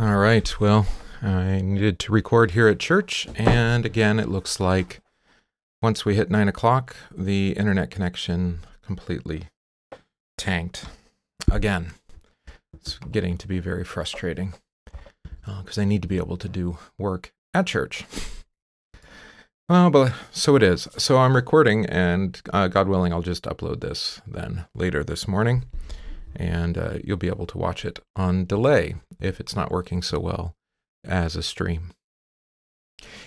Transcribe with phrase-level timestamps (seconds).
[0.00, 0.60] All right.
[0.60, 0.86] Well,
[1.20, 5.00] I needed to record here at church, and again, it looks like
[5.82, 9.48] once we hit nine o'clock, the internet connection completely
[10.36, 10.84] tanked
[11.50, 11.94] again.
[12.72, 14.54] It's getting to be very frustrating
[15.44, 18.04] because uh, I need to be able to do work at church.
[19.68, 20.86] Well, but so it is.
[20.96, 25.64] So I'm recording, and uh, God willing, I'll just upload this then later this morning
[26.36, 30.18] and uh, you'll be able to watch it on delay if it's not working so
[30.18, 30.54] well
[31.04, 31.92] as a stream.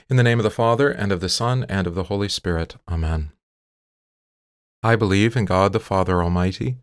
[0.09, 2.75] In the name of the Father, and of the Son, and of the Holy Spirit.
[2.89, 3.31] Amen.
[4.83, 6.77] I believe in God the Father Almighty,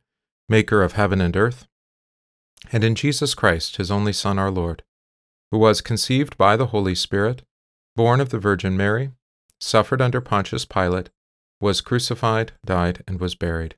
[0.48, 1.66] maker of heaven and earth,
[2.72, 4.82] and in Jesus Christ, his only Son, our Lord,
[5.50, 7.42] who was conceived by the Holy Spirit,
[7.96, 9.10] born of the Virgin Mary,
[9.60, 11.10] suffered under Pontius Pilate,
[11.60, 13.74] was crucified, died, and was buried.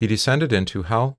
[0.00, 1.18] He descended into hell.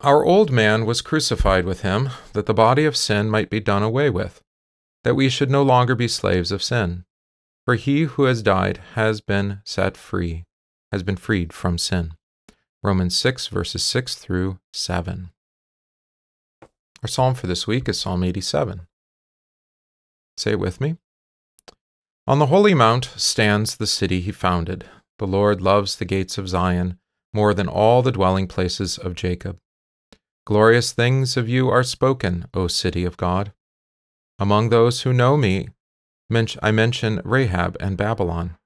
[0.00, 3.82] our old man was crucified with him, that the body of sin might be done
[3.82, 4.42] away with,
[5.02, 7.04] that we should no longer be slaves of sin.
[7.64, 10.44] For he who has died has been set free,
[10.92, 12.14] has been freed from sin.
[12.82, 15.30] Romans 6, verses 6 through 7.
[17.02, 18.86] Our psalm for this week is Psalm 87.
[20.36, 20.96] Say it with me.
[22.26, 24.84] On the holy mount stands the city he founded.
[25.18, 26.98] The Lord loves the gates of Zion
[27.32, 29.58] more than all the dwelling places of Jacob.
[30.48, 33.52] Glorious things of you are spoken, O city of God.
[34.38, 35.68] Among those who know me,
[36.62, 38.56] I mention Rahab and Babylon.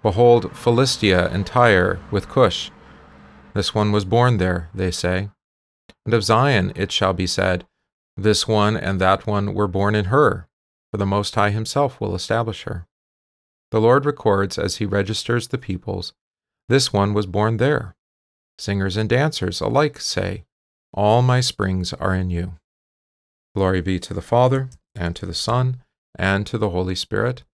[0.00, 2.70] Behold, Philistia and Tyre with Cush.
[3.52, 5.30] This one was born there, they say.
[6.04, 7.66] And of Zion it shall be said,
[8.16, 10.46] This one and that one were born in her,
[10.92, 12.86] for the Most High himself will establish her.
[13.72, 16.12] The Lord records as he registers the peoples,
[16.68, 17.96] This one was born there.
[18.56, 20.44] Singers and dancers alike say,
[20.92, 22.54] all my springs are in you.
[23.54, 25.82] Glory be to the Father, and to the Son,
[26.18, 27.44] and to the Holy Spirit,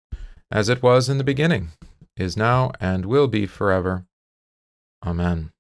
[0.51, 1.71] as it was in the beginning,
[2.17, 4.05] is now, and will be forever.
[5.05, 5.51] Amen.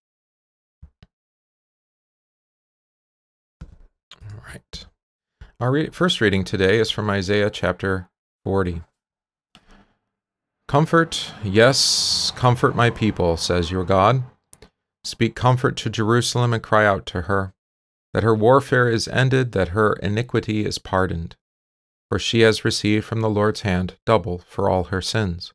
[3.62, 4.86] All right.
[5.60, 8.08] Our re- first reading today is from Isaiah chapter
[8.44, 8.82] 40.
[10.68, 14.24] Comfort, yes, comfort my people, says your God.
[15.04, 17.53] Speak comfort to Jerusalem and cry out to her
[18.14, 21.34] that her warfare is ended, that her iniquity is pardoned.
[22.08, 25.52] For she has received from the Lord's hand double for all her sins.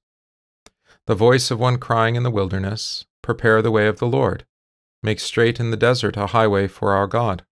[1.07, 4.45] The voice of one crying in the wilderness, Prepare the way of the Lord.
[5.01, 7.45] Make straight in the desert a highway for our God.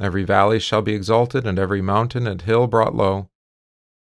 [0.00, 3.28] Every valley shall be exalted, and every mountain and hill brought low.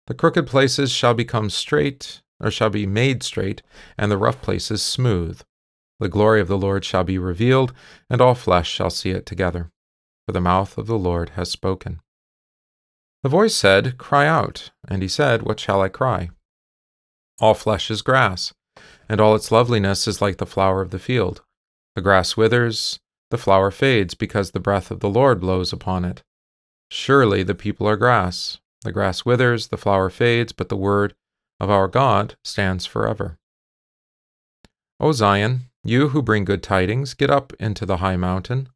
[0.06, 3.62] The crooked places shall become straight, or shall be made straight,
[3.98, 5.40] and the rough places smooth.
[5.98, 7.72] The glory of the Lord shall be revealed,
[8.08, 9.72] and all flesh shall see it together
[10.26, 12.00] for the mouth of the Lord has spoken.
[13.22, 14.70] The voice said, Cry out.
[14.88, 16.30] And he said, What shall I cry?
[17.40, 18.52] All flesh is grass,
[19.08, 21.42] and all its loveliness is like the flower of the field.
[21.94, 22.98] The grass withers,
[23.30, 26.22] the flower fades, because the breath of the Lord blows upon it.
[26.90, 28.58] Surely the people are grass.
[28.82, 31.14] The grass withers, the flower fades, but the word
[31.58, 33.38] of our God stands forever.
[35.00, 38.68] O Zion, you who bring good tidings, get up into the high mountain.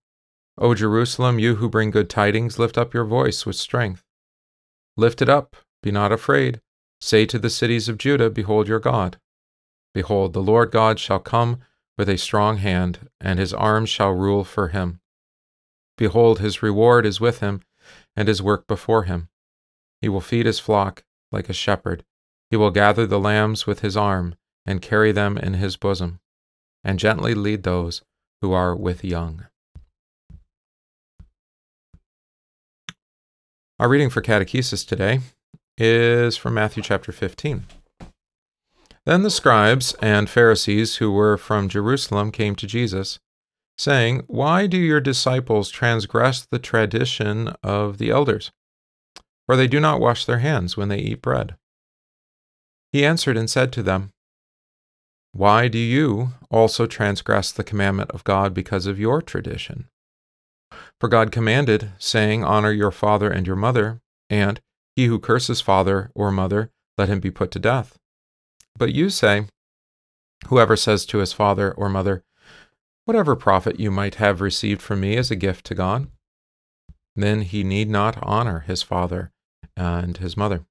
[0.62, 4.05] O Jerusalem, you who bring good tidings, lift up your voice with strength.
[4.95, 6.61] Lift it up, be not afraid.
[7.01, 9.19] Say to the cities of Judah, Behold your God.
[9.95, 11.61] Behold, the Lord God shall come
[11.97, 15.01] with a strong hand, and his arm shall rule for him.
[15.97, 17.62] Behold, his reward is with him,
[18.15, 19.31] and his work before him.
[20.03, 22.05] He will feed his flock like a shepherd.
[22.51, 24.35] He will gather the lambs with his arm,
[24.67, 26.21] and carry them in his bosom,
[26.85, 28.03] and gently lead those
[28.43, 29.47] who are with young.
[33.81, 35.21] Our reading for catechesis today
[35.79, 37.65] is from Matthew chapter 15.
[39.06, 43.21] Then the scribes and Pharisees who were from Jerusalem came to Jesus,
[43.79, 48.53] saying, Why do your disciples transgress the tradition of the elders?
[49.47, 51.56] For they do not wash their hands when they eat bread.
[52.93, 54.11] He answered and said to them,
[55.33, 59.88] Why do you also transgress the commandment of God because of your tradition?
[61.00, 64.61] For God commanded, saying, Honor your father and your mother, and
[64.94, 67.97] he who curses father or mother, let him be put to death.
[68.76, 69.47] But you say,
[70.49, 72.23] Whoever says to his father or mother,
[73.06, 76.08] Whatever profit you might have received from me is a gift to God,
[77.17, 79.32] then he need not honor his father
[79.76, 80.64] and his mother.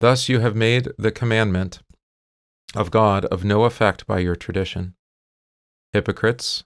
[0.00, 1.80] Thus you have made the commandment
[2.74, 4.94] of God of no effect by your tradition.
[5.92, 6.64] Hypocrites,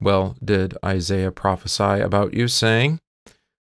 [0.00, 3.00] well did Isaiah prophesy about you, saying,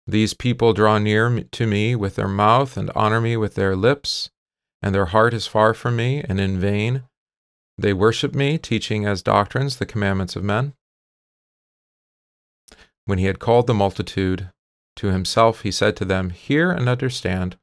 [0.07, 4.30] These people draw near to me with their mouth and honor me with their lips,
[4.81, 7.04] and their heart is far from me, and in vain
[7.77, 10.74] they worship me, teaching as doctrines the commandments of men.
[13.06, 14.50] When he had called the multitude
[14.95, 17.57] to himself, he said to them, Hear and understand.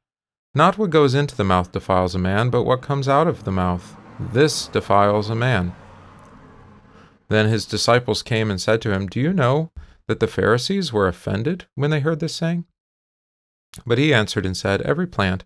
[0.55, 3.51] Not what goes into the mouth defiles a man, but what comes out of the
[3.51, 3.95] mouth.
[4.19, 5.75] This defiles a man.
[7.33, 9.71] Then his disciples came and said to him, Do you know
[10.07, 12.65] that the Pharisees were offended when they heard this saying?
[13.87, 15.43] But he answered and said, Every plant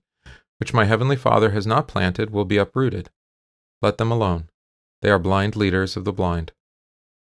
[0.57, 3.09] which my heavenly Father has not planted will be uprooted.
[3.81, 4.49] Let them alone.
[5.01, 6.51] They are blind leaders of the blind.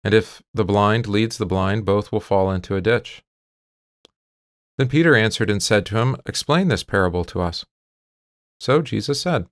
[0.05, 3.23] And if the blind leads the blind, both will fall into a ditch.
[4.77, 7.65] Then Peter answered and said to him, Explain this parable to us.
[8.59, 9.47] So Jesus said,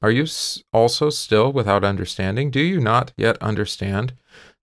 [0.00, 0.26] Are you
[0.72, 2.50] also still without understanding?
[2.50, 4.14] Do you not yet understand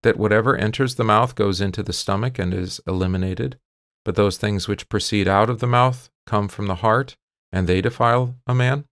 [0.03, 3.59] that whatever enters the mouth goes into the stomach and is eliminated?
[4.03, 7.15] But those things which proceed out of the mouth come from the heart,
[7.51, 8.85] and they defile a man?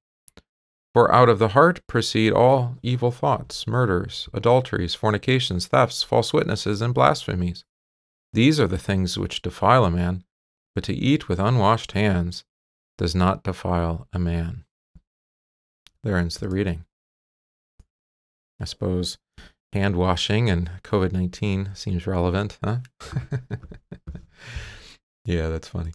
[0.94, 6.82] For out of the heart proceed all evil thoughts, murders, adulteries, fornications, thefts, false witnesses,
[6.82, 7.66] and blasphemies.
[8.34, 10.24] These are the things which defile a man,
[10.74, 12.44] but to eat with unwashed hands
[12.98, 14.66] does not defile a man.
[16.08, 16.86] There ends the reading.
[18.62, 19.18] I suppose
[19.74, 22.78] hand washing and COVID 19 seems relevant, huh?
[25.26, 25.92] yeah, that's funny.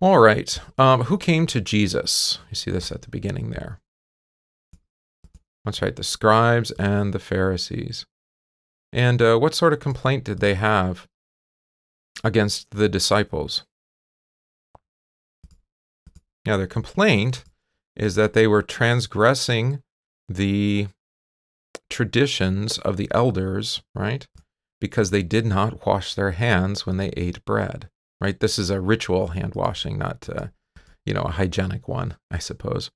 [0.00, 0.58] All right.
[0.76, 2.40] Um, who came to Jesus?
[2.50, 3.78] You see this at the beginning there.
[5.64, 8.04] That's right, the scribes and the Pharisees.
[8.92, 11.06] And uh, what sort of complaint did they have
[12.24, 13.62] against the disciples?
[16.44, 17.44] Yeah, their complaint
[17.96, 19.82] is that they were transgressing
[20.28, 20.88] the
[21.90, 24.26] traditions of the elders, right?
[24.80, 27.88] Because they did not wash their hands when they ate bread,
[28.20, 28.38] right?
[28.38, 30.48] This is a ritual hand washing, not, uh,
[31.04, 32.90] you know, a hygienic one, I suppose.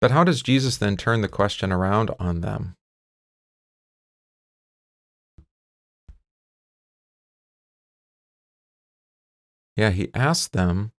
[0.00, 2.76] But how does Jesus then turn the question around on them?
[9.76, 10.92] Yeah, he asked them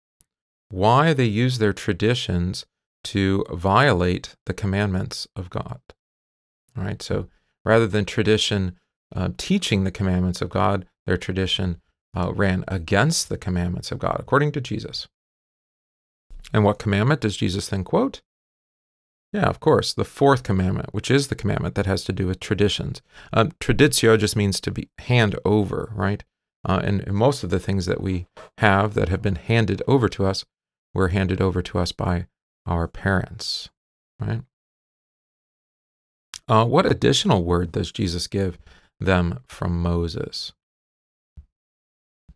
[0.72, 2.66] why they use their traditions
[3.04, 5.80] to violate the commandments of God.
[6.78, 7.28] All right, so
[7.66, 8.78] rather than tradition
[9.16, 11.82] uh, teaching the commandments of God, their tradition
[12.16, 15.08] uh, ran against the commandments of God, according to Jesus.
[16.54, 18.22] And what commandment does Jesus then quote?
[19.34, 19.94] Yeah, of course.
[19.94, 23.02] The fourth commandment, which is the commandment that has to do with traditions.
[23.32, 26.24] Um, traditio just means to be hand over, right?
[26.66, 30.10] Uh, and, and most of the things that we have that have been handed over
[30.10, 30.46] to us
[30.94, 32.28] were handed over to us by
[32.66, 33.70] our parents,
[34.20, 34.42] right?
[36.48, 38.58] Uh, what additional word does Jesus give
[39.00, 40.54] them from Moses?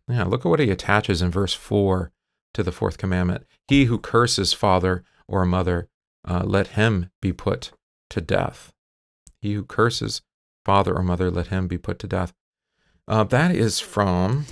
[0.08, 2.12] Yeah, look at what he attaches in verse 4
[2.54, 3.44] to the fourth commandment.
[3.68, 5.88] He who curses father or mother
[6.26, 7.72] uh, let him be put
[8.10, 8.72] to death.
[9.40, 10.22] He who curses
[10.64, 12.32] father or mother, let him be put to death.
[13.06, 14.46] Uh, that is from,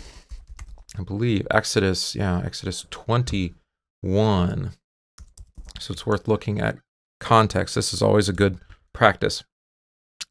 [0.96, 2.86] I believe, Exodus, yeah, Exodus
[4.04, 4.72] 21.
[5.80, 6.78] So it's worth looking at
[7.20, 7.74] context.
[7.74, 8.58] This is always a good
[8.92, 9.44] practice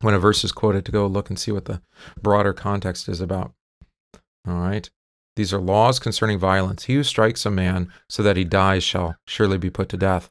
[0.01, 1.81] when a verse is quoted to go look and see what the
[2.21, 3.53] broader context is about.
[4.47, 4.87] All right.
[5.35, 6.83] These are laws concerning violence.
[6.83, 10.29] He who strikes a man so that he dies shall surely be put to death.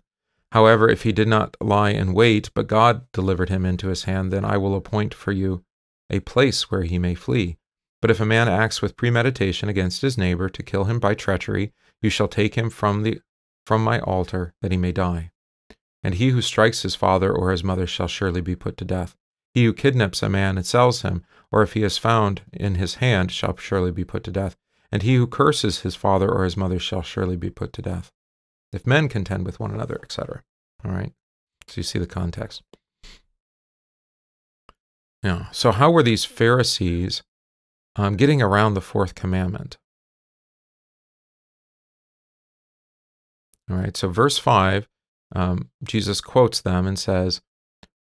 [0.52, 4.32] However, if he did not lie in wait, but God delivered him into his hand,
[4.32, 5.64] then I will appoint for you
[6.08, 7.56] a place where he may flee.
[8.00, 11.72] But if a man acts with premeditation against his neighbor to kill him by treachery,
[12.00, 13.20] you shall take him from the
[13.66, 15.31] from my altar that he may die.
[16.02, 19.14] And he who strikes his father or his mother shall surely be put to death.
[19.54, 22.97] He who kidnaps a man and sells him, or if he is found in his
[22.97, 24.57] hand, shall surely be put to death.
[24.90, 28.11] And he who curses his father or his mother shall surely be put to death
[28.73, 30.42] if men contend with one another, etc.
[30.85, 31.12] All right.
[31.69, 32.62] So you see the context.
[35.23, 37.23] Now, so how were these Pharisees
[37.95, 39.76] um, getting around the fourth commandment?
[43.73, 43.97] All right.
[43.97, 44.87] So verse five,
[45.35, 47.41] um, Jesus quotes them and says,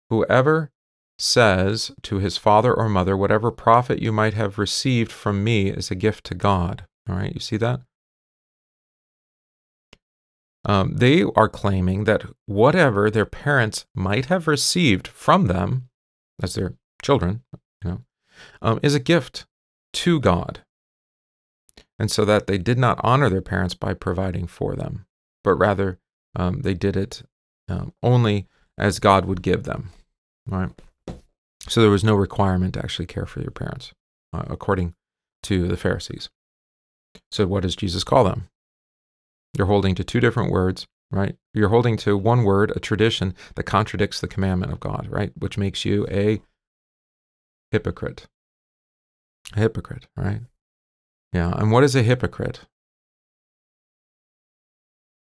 [0.09, 0.71] "Whoever
[1.17, 5.89] says to his father or mother, whatever profit you might have received from me is
[5.89, 7.33] a gift to God." All right.
[7.33, 7.81] You see that?
[10.65, 15.89] um, they are claiming that whatever their parents might have received from them
[16.41, 17.43] as their children,
[17.83, 18.01] you know,
[18.61, 19.45] um, is a gift
[19.93, 20.65] to God.
[21.99, 25.05] And so that they did not honor their parents by providing for them,
[25.45, 25.99] but rather
[26.35, 27.23] um, they did it
[27.69, 28.47] um, only
[28.77, 29.91] as God would give them.
[30.47, 30.71] Right?
[31.69, 33.93] So there was no requirement to actually care for your parents,
[34.33, 34.95] uh, according
[35.43, 36.29] to the Pharisees.
[37.31, 38.49] So what does Jesus call them?
[39.57, 41.35] You're holding to two different words, right?
[41.53, 45.31] You're holding to one word, a tradition that contradicts the commandment of God, right?
[45.37, 46.41] Which makes you a
[47.71, 48.27] hypocrite.
[49.55, 50.41] A hypocrite, right?
[51.31, 51.53] Yeah.
[51.55, 52.61] And what is a hypocrite?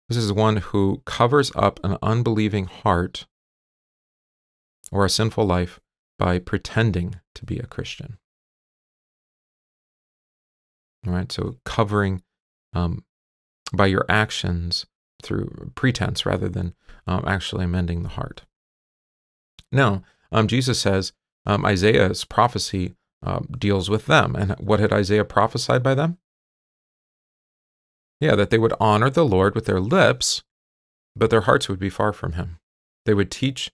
[0.08, 3.26] This is one who covers up an unbelieving heart
[4.90, 5.80] or a sinful life
[6.18, 8.18] by pretending to be a Christian.
[11.06, 12.22] All right, so covering
[12.72, 13.04] um,
[13.72, 14.86] by your actions
[15.22, 16.74] through pretense rather than
[17.06, 18.42] um, actually amending the heart.
[19.70, 21.12] Now, um, Jesus says
[21.46, 24.34] um, Isaiah's prophecy um, deals with them.
[24.36, 26.18] And what had Isaiah prophesied by them?
[28.20, 30.42] Yeah, that they would honor the Lord with their lips,
[31.14, 32.58] but their hearts would be far from him.
[33.06, 33.70] They would teach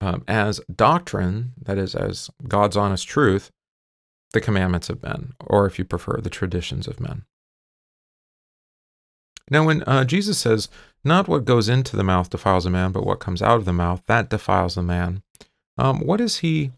[0.00, 3.50] um, as doctrine, that is, as God's honest truth,
[4.32, 7.24] the commandments of men, or if you prefer, the traditions of men.
[9.50, 10.68] Now, when uh, Jesus says,
[11.04, 13.72] not what goes into the mouth defiles a man, but what comes out of the
[13.72, 15.22] mouth, that defiles a man,
[15.76, 16.70] um, what is he,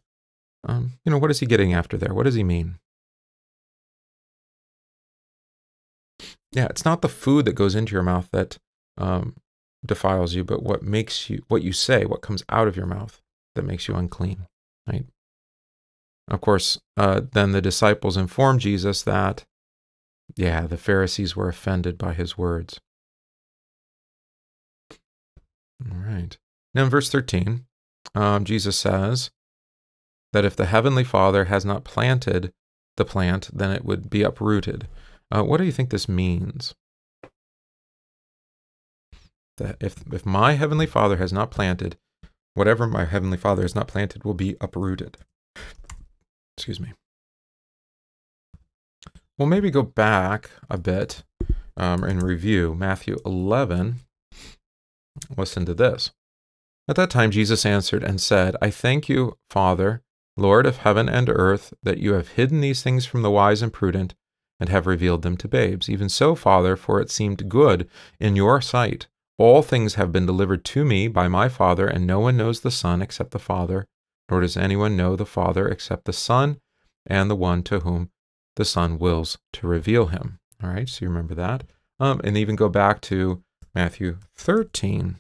[0.65, 2.15] um, you know, what is he getting after there?
[2.15, 2.79] What does he mean?
[6.53, 8.59] Yeah, it's not the food that goes into your mouth that
[8.99, 9.37] um,
[9.85, 13.21] defiles you, but what makes you, what you say, what comes out of your mouth
[13.55, 14.47] that makes you unclean,
[14.87, 15.07] right?
[16.29, 19.45] Of course, uh, then the disciples inform Jesus that
[20.37, 22.81] yeah, the Pharisees were offended by his words.
[25.91, 26.37] All right.
[26.75, 27.67] Now, in verse 13,
[28.15, 29.31] um, Jesus says
[30.33, 32.53] that if the Heavenly Father has not planted
[32.97, 34.87] the plant, then it would be uprooted.
[35.33, 36.75] Uh, what do you think this means?
[39.57, 41.97] That if, if my Heavenly Father has not planted,
[42.53, 45.17] whatever my Heavenly Father has not planted will be uprooted.
[46.57, 46.93] Excuse me.
[49.39, 51.23] We'll maybe go back a bit
[51.79, 54.01] um, and review Matthew 11.
[55.35, 56.11] Listen to this.
[56.89, 60.03] At that time, Jesus answered and said, I thank you, Father,
[60.37, 63.73] Lord of heaven and earth, that you have hidden these things from the wise and
[63.73, 64.15] prudent
[64.63, 65.89] and have revealed them to babes.
[65.89, 67.89] Even so, Father, for it seemed good
[68.21, 69.09] in your sight.
[69.37, 72.71] All things have been delivered to me by my Father, and no one knows the
[72.71, 73.89] Son except the Father,
[74.31, 76.61] nor does anyone know the Father except the Son
[77.05, 78.11] and the one to whom
[78.55, 80.39] the Son wills to reveal him.
[80.63, 81.65] All right, so you remember that.
[81.99, 83.43] Um, and even go back to
[83.75, 85.19] Matthew 13.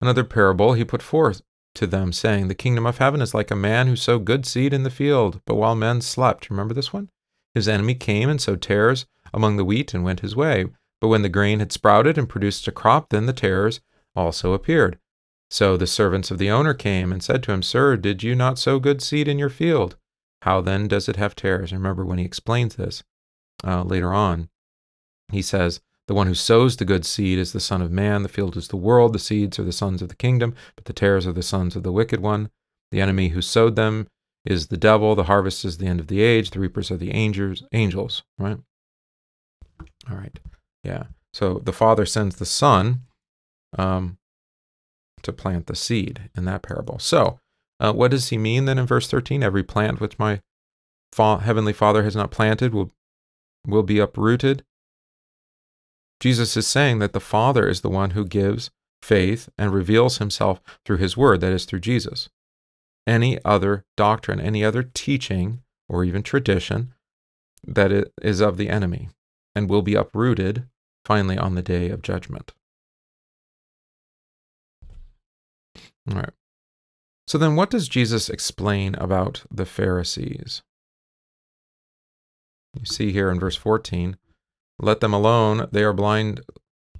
[0.00, 1.42] Another parable he put forth
[1.76, 4.72] to them, saying, The kingdom of heaven is like a man who sowed good seed
[4.72, 7.10] in the field, but while men slept, remember this one?
[7.58, 10.66] His enemy came and sowed tares among the wheat and went his way.
[11.00, 13.80] But when the grain had sprouted and produced a crop, then the tares
[14.14, 14.96] also appeared.
[15.50, 18.60] So the servants of the owner came and said to him, Sir, did you not
[18.60, 19.96] sow good seed in your field?
[20.42, 21.72] How then does it have tares?
[21.72, 23.02] Remember when he explains this
[23.64, 24.48] uh, later on,
[25.32, 28.28] he says, The one who sows the good seed is the Son of Man, the
[28.28, 31.26] field is the world, the seeds are the sons of the kingdom, but the tares
[31.26, 32.50] are the sons of the wicked one.
[32.92, 34.06] The enemy who sowed them
[34.44, 37.12] is the devil, the harvest is the end of the age, the reapers are the
[37.12, 38.58] angels, angels, right?
[40.10, 40.38] All right.
[40.82, 41.04] Yeah.
[41.32, 43.02] So the Father sends the Son
[43.76, 44.18] um,
[45.22, 46.98] to plant the seed in that parable.
[46.98, 47.40] So
[47.80, 49.42] uh, what does he mean then in verse 13?
[49.42, 50.40] Every plant which my
[51.12, 52.90] fa- heavenly Father has not planted will,
[53.66, 54.64] will be uprooted.
[56.20, 58.70] Jesus is saying that the Father is the one who gives
[59.02, 62.28] faith and reveals himself through his word, that is, through Jesus.
[63.08, 66.92] Any other doctrine, any other teaching, or even tradition
[67.66, 69.08] that is of the enemy
[69.54, 70.68] and will be uprooted
[71.04, 72.52] finally on the day of judgment.
[76.10, 76.30] All right.
[77.26, 80.62] So then, what does Jesus explain about the Pharisees?
[82.78, 84.16] You see here in verse 14
[84.80, 85.66] let them alone.
[85.72, 86.40] They are blind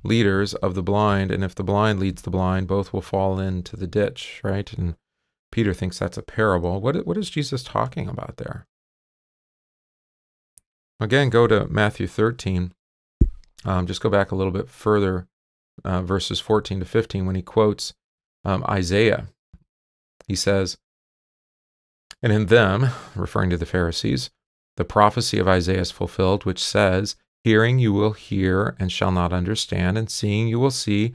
[0.02, 3.76] leaders of the blind, and if the blind leads the blind, both will fall into
[3.76, 4.72] the ditch, right?
[4.72, 4.96] And
[5.50, 6.80] Peter thinks that's a parable.
[6.80, 8.66] What, what is Jesus talking about there?
[11.00, 12.72] Again, go to Matthew 13.
[13.64, 15.26] Um, just go back a little bit further,
[15.84, 17.94] uh, verses 14 to 15, when he quotes
[18.44, 19.28] um, Isaiah
[20.28, 20.76] he says,
[22.22, 24.30] And in them, referring to the Pharisees,
[24.76, 29.32] the prophecy of Isaiah is fulfilled, which says, Hearing you will hear and shall not
[29.32, 31.14] understand, and seeing you will see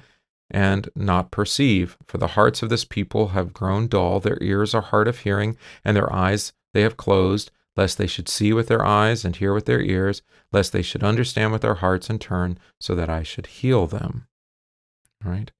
[0.53, 1.97] and not perceive.
[2.07, 5.57] For the hearts of this people have grown dull, their ears are hard of hearing,
[5.83, 9.53] and their eyes they have closed, lest they should see with their eyes and hear
[9.53, 13.23] with their ears, lest they should understand with their hearts and turn, so that I
[13.23, 14.27] should heal them.
[15.25, 15.51] All right?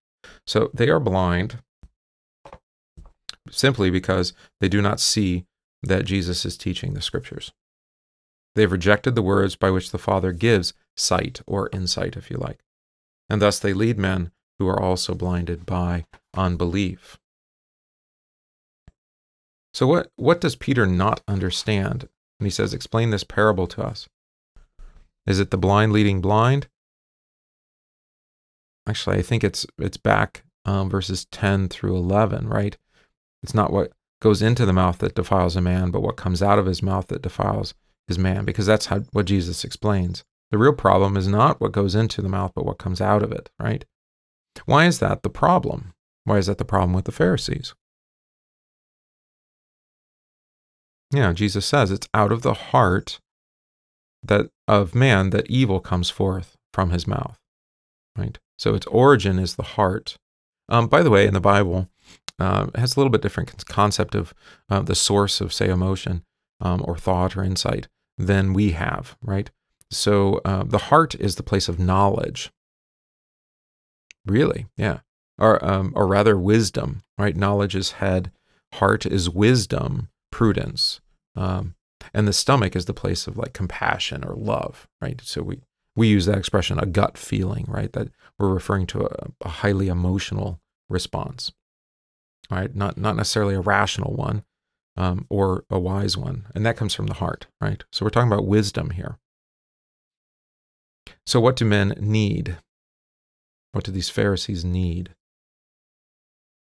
[0.45, 1.57] So they are blind
[3.49, 5.45] simply because they do not see
[5.81, 7.51] that Jesus is teaching the scriptures.
[8.55, 12.59] They've rejected the words by which the Father gives sight or insight, if you like.
[13.29, 14.31] And thus they lead men
[14.63, 17.19] who are also blinded by unbelief.
[19.73, 22.07] So, what, what does Peter not understand?
[22.39, 24.07] And he says, Explain this parable to us.
[25.27, 26.67] Is it the blind leading blind?
[28.87, 32.77] Actually, I think it's it's back um, verses 10 through 11, right?
[33.41, 33.91] It's not what
[34.21, 37.07] goes into the mouth that defiles a man, but what comes out of his mouth
[37.07, 37.73] that defiles
[38.07, 40.23] his man, because that's how, what Jesus explains.
[40.51, 43.31] The real problem is not what goes into the mouth, but what comes out of
[43.31, 43.83] it, right?
[44.65, 45.93] Why is that the problem?
[46.25, 47.73] Why is that the problem with the Pharisees?
[51.11, 53.19] Yeah, Jesus says it's out of the heart
[54.23, 57.37] that of man that evil comes forth from his mouth,
[58.17, 58.39] right?
[58.57, 60.17] So its origin is the heart.
[60.69, 61.89] Um, by the way, in the Bible,
[62.39, 64.33] uh, it has a little bit different concept of
[64.69, 66.23] uh, the source of, say, emotion
[66.61, 69.51] um, or thought or insight than we have, right?
[69.91, 72.51] So uh, the heart is the place of knowledge.
[74.25, 74.99] Really, yeah,
[75.37, 77.35] or um, or rather, wisdom, right?
[77.35, 78.31] Knowledge is head,
[78.75, 81.01] heart is wisdom, prudence,
[81.35, 81.75] um,
[82.13, 85.19] and the stomach is the place of like compassion or love, right?
[85.23, 85.59] So we
[85.95, 87.91] we use that expression, a gut feeling, right?
[87.93, 91.51] That we're referring to a, a highly emotional response,
[92.49, 92.73] right?
[92.73, 94.43] Not not necessarily a rational one,
[94.95, 97.83] um, or a wise one, and that comes from the heart, right?
[97.91, 99.17] So we're talking about wisdom here.
[101.25, 102.57] So what do men need?
[103.73, 105.13] What do these Pharisees need?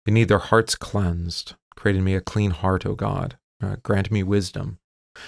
[0.06, 1.54] They need their hearts cleansed.
[1.76, 3.38] Create in me a clean heart, O God.
[3.62, 4.80] Uh, grant me wisdom,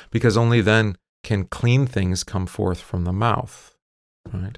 [0.09, 3.75] because only then can clean things come forth from the mouth.
[4.33, 4.57] Right?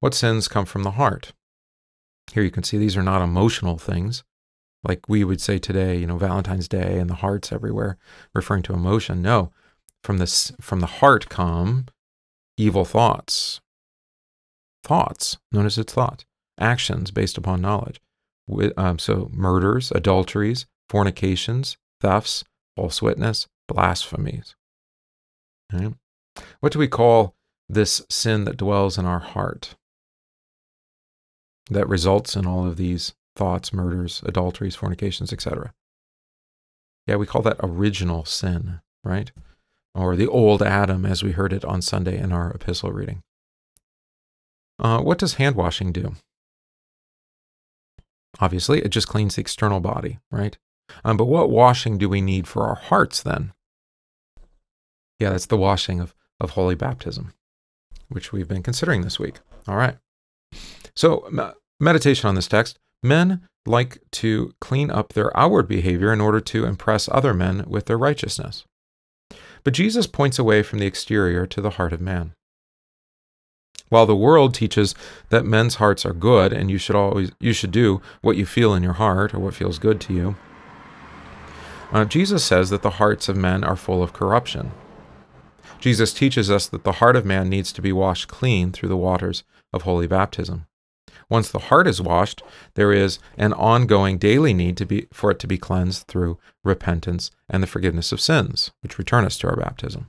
[0.00, 1.32] What sins come from the heart?
[2.32, 4.24] Here you can see these are not emotional things,
[4.84, 7.96] like we would say today, you know, Valentine's Day and the hearts everywhere,
[8.34, 9.22] referring to emotion.
[9.22, 9.52] No,
[10.02, 11.86] from this from the heart come
[12.58, 13.61] evil thoughts.
[14.84, 16.24] Thoughts, notice it's thought,
[16.58, 18.00] actions based upon knowledge.
[18.76, 22.44] Um, so murders, adulteries, fornications, thefts,
[22.76, 24.54] false witness, blasphemies.
[26.60, 27.34] What do we call
[27.68, 29.76] this sin that dwells in our heart
[31.70, 35.72] that results in all of these thoughts, murders, adulteries, fornications, etc.
[37.06, 39.32] Yeah, we call that original sin, right?
[39.94, 43.22] Or the old Adam, as we heard it on Sunday in our epistle reading.
[44.82, 46.16] Uh, what does hand washing do?
[48.40, 50.58] Obviously, it just cleans the external body, right?
[51.04, 53.52] Um, but what washing do we need for our hearts then?
[55.18, 57.32] Yeah, that's the washing of, of holy baptism,
[58.08, 59.38] which we've been considering this week.
[59.66, 59.96] All right.
[60.94, 66.40] So, meditation on this text Men like to clean up their outward behavior in order
[66.40, 68.64] to impress other men with their righteousness.
[69.64, 72.34] But Jesus points away from the exterior to the heart of man.
[73.92, 74.94] While the world teaches
[75.28, 78.72] that men's hearts are good and you should always you should do what you feel
[78.72, 80.36] in your heart or what feels good to you,
[81.92, 84.72] uh, Jesus says that the hearts of men are full of corruption.
[85.78, 88.96] Jesus teaches us that the heart of man needs to be washed clean through the
[88.96, 90.64] waters of holy baptism.
[91.28, 95.38] Once the heart is washed, there is an ongoing daily need to be, for it
[95.40, 99.56] to be cleansed through repentance and the forgiveness of sins, which return us to our
[99.56, 100.08] baptism.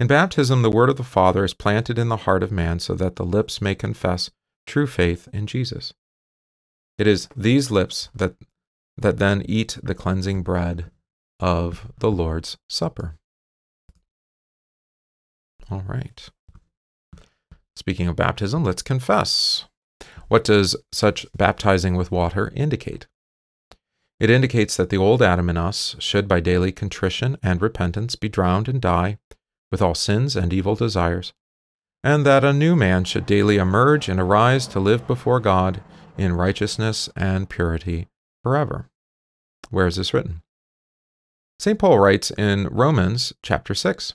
[0.00, 2.94] In baptism, the word of the Father is planted in the heart of man so
[2.94, 4.30] that the lips may confess
[4.66, 5.94] true faith in Jesus.
[6.98, 8.34] It is these lips that,
[8.96, 10.90] that then eat the cleansing bread
[11.38, 13.14] of the Lord's Supper.
[15.70, 16.28] All right.
[17.76, 19.66] Speaking of baptism, let's confess.
[20.28, 23.06] What does such baptizing with water indicate?
[24.18, 28.28] It indicates that the old Adam in us should, by daily contrition and repentance, be
[28.28, 29.18] drowned and die
[29.74, 31.32] with all sins and evil desires,
[32.04, 35.82] and that a new man should daily emerge and arise to live before God
[36.16, 38.06] in righteousness and purity
[38.44, 38.88] forever.
[39.70, 40.42] Where is this written?
[41.58, 41.76] St.
[41.76, 44.14] Paul writes in Romans chapter 6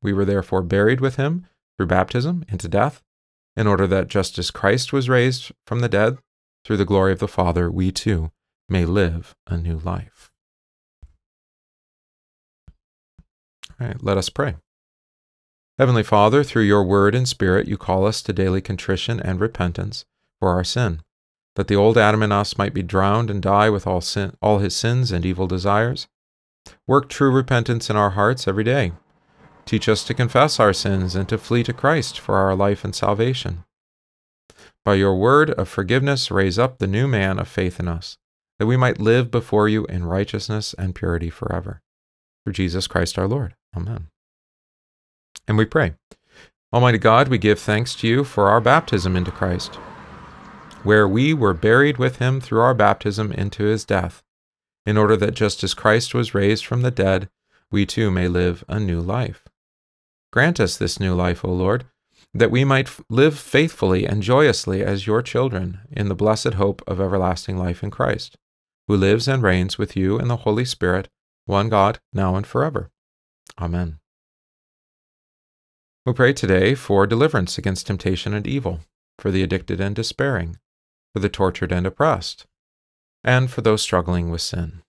[0.00, 1.44] We were therefore buried with him
[1.76, 3.02] through baptism into death
[3.56, 6.18] in order that just as Christ was raised from the dead
[6.64, 8.30] through the glory of the Father, we too
[8.68, 10.30] may live a new life.
[13.80, 14.54] All right, let us pray.
[15.80, 20.04] Heavenly Father, through your word and spirit, you call us to daily contrition and repentance
[20.38, 21.00] for our sin,
[21.56, 24.58] that the old Adam in us might be drowned and die with all, sin, all
[24.58, 26.06] his sins and evil desires.
[26.86, 28.92] Work true repentance in our hearts every day.
[29.64, 32.94] Teach us to confess our sins and to flee to Christ for our life and
[32.94, 33.64] salvation.
[34.84, 38.18] By your word of forgiveness, raise up the new man of faith in us,
[38.58, 41.80] that we might live before you in righteousness and purity forever.
[42.44, 43.54] Through Jesus Christ our Lord.
[43.74, 44.08] Amen.
[45.46, 45.94] And we pray
[46.72, 49.74] Almighty God, we give thanks to you for our baptism into Christ,
[50.84, 54.22] where we were buried with him through our baptism into his death,
[54.86, 57.28] in order that just as Christ was raised from the dead,
[57.72, 59.44] we too may live a new life.
[60.32, 61.86] Grant us this new life, O Lord,
[62.32, 67.00] that we might live faithfully and joyously as your children in the blessed hope of
[67.00, 68.36] everlasting life in Christ,
[68.86, 71.08] who lives and reigns with you in the Holy Spirit,
[71.46, 72.90] one God, now and forever.
[73.60, 73.99] Amen.
[76.06, 78.80] We pray today for deliverance against temptation and evil,
[79.18, 80.56] for the addicted and despairing,
[81.12, 82.46] for the tortured and oppressed,
[83.22, 84.80] and for those struggling with sin.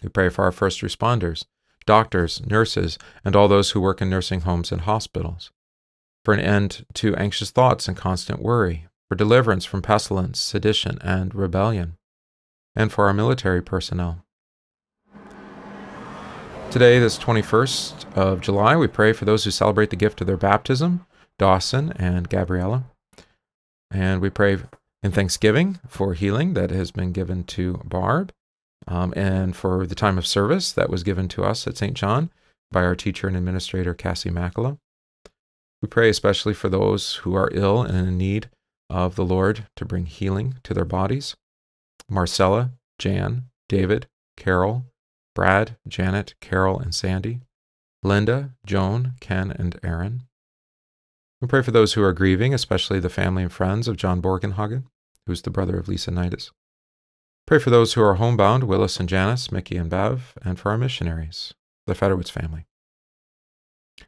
[0.00, 1.44] We pray for our first responders,
[1.86, 5.50] doctors, nurses, and all those who work in nursing homes and hospitals,
[6.24, 11.34] for an end to anxious thoughts and constant worry, for deliverance from pestilence, sedition, and
[11.34, 11.96] rebellion,
[12.76, 14.24] and for our military personnel,
[16.70, 20.36] Today, this 21st of July, we pray for those who celebrate the gift of their
[20.36, 21.06] baptism,
[21.38, 22.84] Dawson and Gabriella.
[23.90, 24.58] And we pray
[25.02, 28.32] in thanksgiving for healing that has been given to Barb,
[28.86, 31.94] um, and for the time of service that was given to us at St.
[31.94, 32.30] John
[32.70, 34.78] by our teacher and administrator, Cassie Makala.
[35.80, 38.50] We pray especially for those who are ill and in need
[38.90, 41.34] of the Lord to bring healing to their bodies.
[42.10, 44.84] Marcella, Jan, David, Carol,
[45.38, 47.42] Brad, Janet, Carol, and Sandy,
[48.02, 50.24] Linda, Joan, Ken, and Aaron.
[51.40, 54.86] We pray for those who are grieving, especially the family and friends of John Borgenhagen,
[55.28, 56.50] who's the brother of Lisa Nidus.
[57.46, 60.76] Pray for those who are homebound, Willis and Janice, Mickey and Bev, and for our
[60.76, 61.54] missionaries,
[61.86, 62.66] the Federowitz family.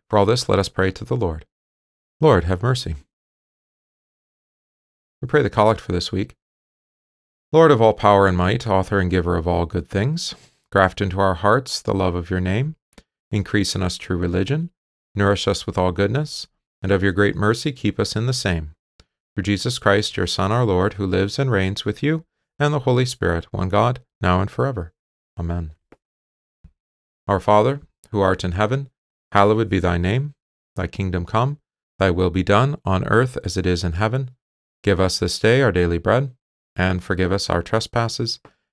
[0.09, 1.47] For all this, let us pray to the Lord.
[2.21, 2.97] Lord, have mercy.
[5.23, 6.35] We pray the collect for this week.
[7.53, 10.35] Lord of all power and might, author and giver of all good things,
[10.73, 12.77] Graft into our hearts the love of your name.
[13.33, 14.71] Increase in us true religion.
[15.15, 16.47] Nourish us with all goodness.
[16.83, 18.75] And of your great mercy, keep us in the same.
[19.35, 22.25] Through Jesus Christ, your Son, our Lord, who lives and reigns with you
[22.59, 24.93] and the Holy Spirit, one God, now and forever.
[25.39, 25.73] Amen.
[27.27, 27.81] Our Father,
[28.11, 28.91] who art in heaven,
[29.33, 30.35] hallowed be thy name.
[30.77, 31.59] Thy kingdom come,
[31.99, 34.31] thy will be done, on earth as it is in heaven.
[34.83, 36.35] Give us this day our daily bread,
[36.77, 38.41] and forgive us our trespasses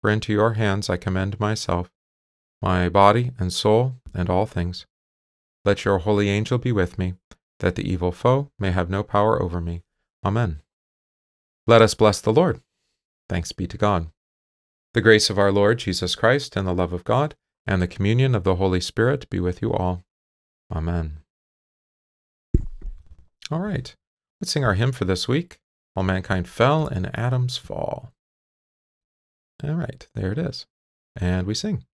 [0.00, 1.90] For into your hands I commend myself,
[2.62, 4.86] my body and soul, and all things.
[5.64, 7.14] Let your holy angel be with me,
[7.60, 9.82] that the evil foe may have no power over me.
[10.24, 10.62] Amen.
[11.66, 12.60] Let us bless the Lord.
[13.28, 14.10] Thanks be to God.
[14.94, 17.34] The grace of our Lord Jesus Christ, and the love of God,
[17.66, 20.02] and the communion of the Holy Spirit be with you all.
[20.72, 21.18] Amen.
[23.50, 23.94] All right,
[24.40, 25.58] let's sing our hymn for this week.
[25.94, 28.12] All mankind fell in Adam's fall.
[29.64, 30.66] All right, there it is.
[31.16, 31.84] And we sing.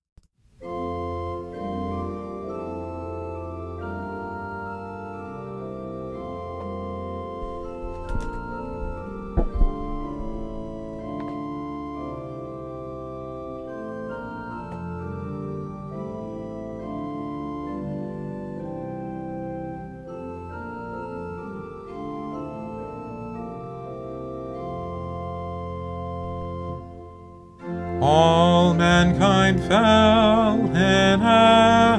[28.95, 31.21] Mankind fell in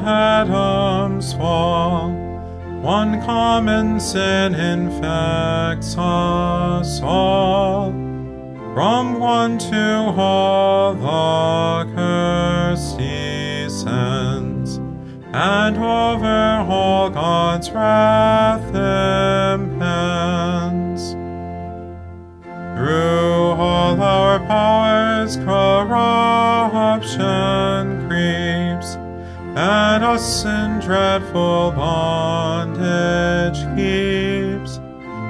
[0.02, 2.10] Adam's fall.
[2.82, 7.92] One common sin infects us all.
[8.74, 14.72] From one to all the curse descends,
[15.34, 18.74] and over all God's wrath
[19.54, 21.04] impends.
[22.78, 24.40] Through all our
[25.26, 27.18] powers corruption
[28.08, 28.96] creeps,
[29.58, 34.78] and us in dreadful bondage keeps.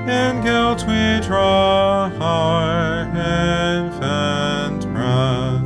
[0.07, 5.63] In guilt we draw our infant breath,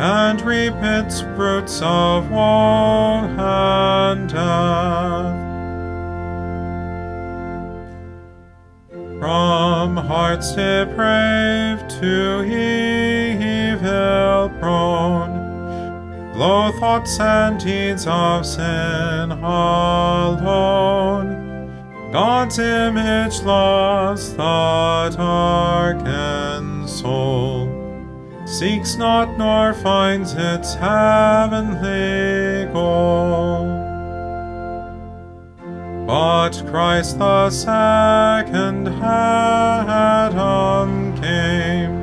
[0.00, 5.45] and reap its roots of woe and death.
[9.26, 21.26] From hearts depraved to evil prone, low thoughts and deeds of sin alone,
[22.12, 27.66] God's image lost, the darkened soul.
[28.46, 33.75] Seeks not nor finds its heavenly goal.
[36.06, 40.40] But Christ the second Adam
[41.20, 41.96] came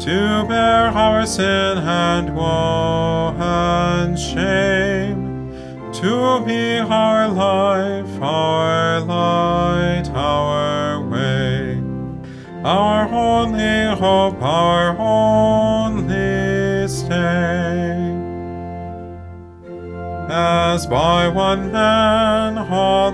[0.00, 5.52] to bear our sin and woe and shame,
[5.92, 11.80] to be our life, our light, our way,
[12.64, 14.42] our only hope,
[20.90, 23.12] by one man all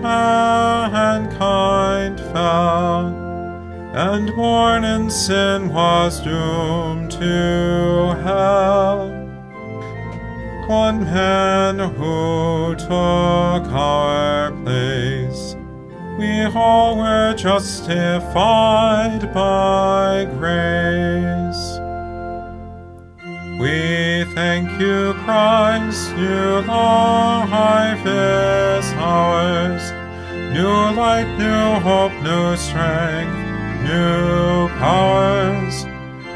[0.88, 3.08] mankind fell,
[3.94, 9.10] and born in sin was doomed to hell.
[10.66, 15.54] One man who took our place,
[16.18, 21.35] we all were justified by grace.
[24.56, 29.92] Thank you, Christ, new life is ours,
[30.54, 33.36] new light, new hope, new strength,
[33.84, 35.84] new powers.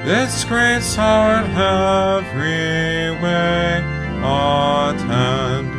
[0.05, 3.83] This great sour every way
[4.23, 5.71] attend,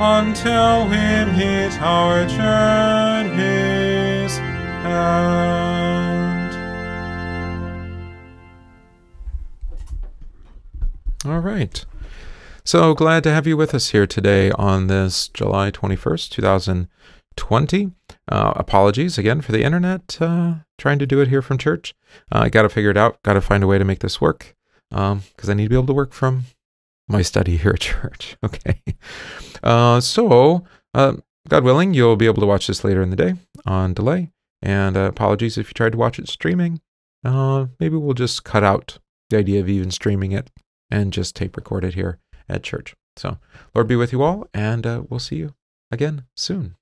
[0.00, 3.22] until we meet our journey's
[4.84, 5.61] end.
[11.32, 11.82] All right.
[12.62, 17.92] So glad to have you with us here today on this July 21st, 2020.
[18.28, 21.94] Uh, apologies again for the internet, uh, trying to do it here from church.
[22.30, 24.20] Uh, I got to figure it out, got to find a way to make this
[24.20, 24.54] work
[24.90, 26.42] because um, I need to be able to work from
[27.08, 28.36] my study here at church.
[28.44, 28.82] Okay.
[29.62, 31.14] Uh, so, uh,
[31.48, 34.32] God willing, you'll be able to watch this later in the day on delay.
[34.60, 36.82] And uh, apologies if you tried to watch it streaming.
[37.24, 38.98] maybe we'll just cut out
[39.30, 40.50] the idea of even streaming it
[40.92, 42.94] and just tape record it here at church.
[43.16, 43.38] So,
[43.74, 45.54] Lord be with you all, and uh, we'll see you
[45.90, 46.76] again soon.